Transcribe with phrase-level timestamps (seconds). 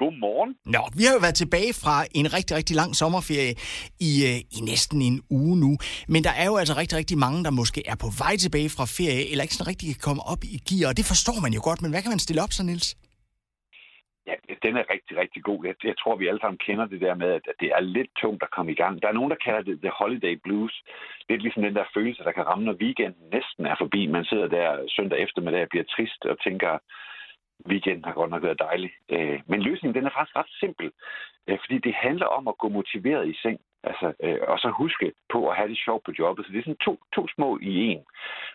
[0.00, 0.50] Godmorgen.
[0.74, 3.52] Nå, vi har jo været tilbage fra en rigtig, rigtig lang sommerferie
[4.08, 5.72] i, øh, i næsten en uge nu.
[6.12, 8.86] Men der er jo altså rigtig, rigtig mange, der måske er på vej tilbage fra
[8.98, 11.60] ferie, eller ikke sådan rigtig kan komme op i gear, og det forstår man jo
[11.68, 11.80] godt.
[11.82, 12.88] Men hvad kan man stille op så, Nils?
[14.28, 14.34] Ja,
[14.66, 15.60] den er rigtig, rigtig god.
[15.68, 18.42] Jeg, jeg tror, vi alle sammen kender det der med, at det er lidt tungt
[18.42, 18.94] at komme i gang.
[19.02, 20.74] Der er nogen, der kalder det the holiday blues.
[21.28, 24.00] Lidt ligesom den der følelse, der kan ramme, når weekenden næsten er forbi.
[24.06, 26.72] Man sidder der søndag eftermiddag og bliver trist og tænker,
[27.66, 28.90] weekenden har godt nok været dejlig.
[29.08, 30.92] Øh, men løsningen den er faktisk ret simpel,
[31.48, 33.60] øh, fordi det handler om at gå motiveret i seng.
[33.82, 36.46] Altså, øh, og så huske på at have det sjovt på jobbet.
[36.46, 38.04] Så det er sådan to, to små i en.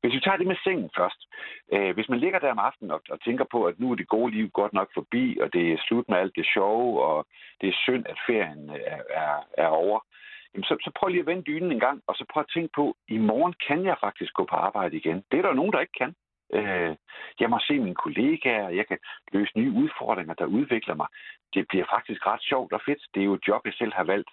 [0.00, 1.20] Hvis vi tager det med sengen først.
[1.72, 4.08] Øh, hvis man ligger der om aftenen og, og tænker på, at nu er det
[4.08, 7.26] gode liv godt nok forbi, og det er slut med alt det sjove, og
[7.60, 10.00] det er synd, at ferien øh, er, er, er over,
[10.54, 12.72] jamen så, så prøv lige at vende dynen en gang, og så prøv at tænke
[12.74, 15.24] på, i morgen kan jeg faktisk gå på arbejde igen.
[15.30, 16.14] Det er der nogen, der ikke kan.
[16.58, 16.92] Øh,
[17.40, 18.98] jeg må se mine kollegaer, jeg kan
[19.32, 21.08] løse nye udfordringer, der udvikler mig.
[21.54, 23.02] Det bliver faktisk ret sjovt og fedt.
[23.12, 24.30] Det er jo et job, jeg selv har valgt.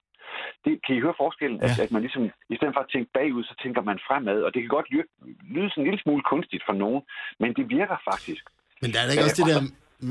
[0.66, 1.60] Det, kan I høre forskellen?
[1.60, 1.66] Ja.
[1.66, 4.40] At, at man ligesom, i stedet for at tænke bagud, så tænker man fremad.
[4.46, 5.08] Og det kan godt lyde,
[5.56, 7.02] lyde sådan en lille smule kunstigt for nogen,
[7.42, 8.44] men det virker faktisk.
[8.82, 9.62] Men der er da ikke også det der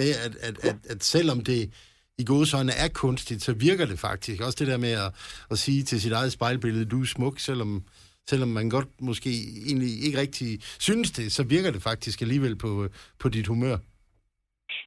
[0.01, 1.61] med, at, at, at, at selvom det
[2.23, 4.43] i godsøjne er kunstigt, så virker det faktisk.
[4.47, 5.11] Også det der med at,
[5.51, 7.85] at sige til sit eget spejlbillede, du er smuk, selvom
[8.31, 9.31] selvom man godt måske
[9.71, 10.51] egentlig ikke rigtig
[10.89, 12.91] synes det, så virker det faktisk alligevel på, øh,
[13.23, 13.77] på dit humør.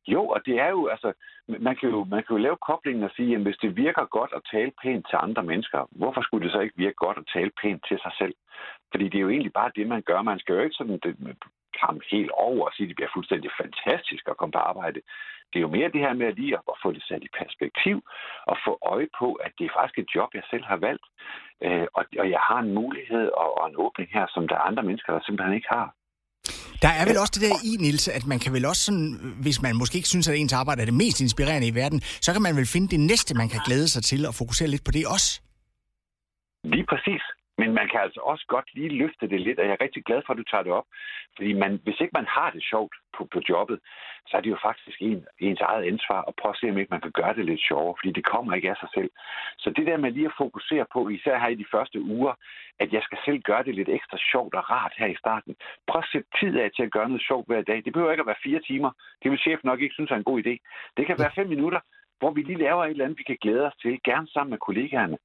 [0.07, 1.09] Jo, og det er jo, altså,
[1.47, 4.31] man kan jo, man kan jo lave koblingen og sige, at hvis det virker godt
[4.35, 7.51] at tale pænt til andre mennesker, hvorfor skulle det så ikke virke godt at tale
[7.61, 8.35] pænt til sig selv?
[8.91, 10.21] Fordi det er jo egentlig bare det, man gør.
[10.21, 11.37] Man skal jo ikke sådan øh, det,
[11.81, 14.99] komme helt over og sige, at det bliver fuldstændig fantastisk at komme på arbejde.
[15.49, 17.97] Det er jo mere det her med lige at få det sat i perspektiv
[18.51, 21.05] og få øje på, at det er faktisk et job, jeg selv har valgt.
[21.65, 24.67] Øh, og, og jeg har en mulighed og, og en åbning her, som der er
[24.69, 25.87] andre mennesker, der simpelthen ikke har.
[26.83, 29.09] Der er vel også det der i, Nils, at man kan vel også sådan,
[29.45, 32.29] hvis man måske ikke synes, at ens arbejde er det mest inspirerende i verden, så
[32.33, 34.91] kan man vel finde det næste, man kan glæde sig til og fokusere lidt på
[34.97, 35.29] det også.
[36.73, 37.23] Lige præcis.
[37.57, 40.21] Men man kan altså også godt lige løfte det lidt, og jeg er rigtig glad
[40.25, 40.87] for, at du tager det op.
[41.35, 43.79] Fordi man, hvis ikke man har det sjovt på, på jobbet,
[44.27, 46.95] så er det jo faktisk en, ens eget ansvar at prøve at se, om ikke
[46.95, 49.11] man kan gøre det lidt sjovere, fordi det kommer ikke af sig selv.
[49.57, 52.33] Så det der med lige at fokusere på, især her i de første uger,
[52.79, 55.55] at jeg skal selv gøre det lidt ekstra sjovt og rart her i starten.
[55.87, 57.79] Prøv at sætte tid af til at gøre noget sjovt hver dag.
[57.85, 58.91] Det behøver ikke at være fire timer.
[59.23, 60.53] Det vil chefen nok ikke synes er en god idé.
[60.97, 61.79] Det kan være fem minutter,
[62.21, 64.61] hvor vi lige laver et eller andet, vi kan glæde os til, gerne sammen med
[64.67, 65.17] kollegaerne.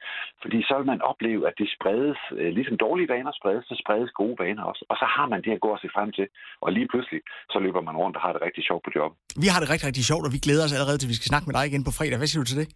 [0.42, 4.10] Fordi så vil man opleve, at det spredes, øh, ligesom dårlige vaner spredes, så spredes
[4.20, 4.82] gode vaner også.
[4.90, 6.26] Og så har man det at gå og se frem til.
[6.64, 7.20] Og lige pludselig,
[7.52, 9.16] så løber man rundt og har det rigtig sjovt på jobbet.
[9.44, 11.30] Vi har det rigtig, rigtig sjovt, og vi glæder os allerede til, at vi skal
[11.32, 12.16] snakke med dig igen på fredag.
[12.20, 12.68] Hvad siger du til det?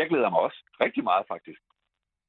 [0.00, 1.60] Jeg glæder mig også rigtig meget, faktisk.